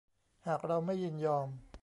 [0.45, 1.47] หากเราไม่ยินยอม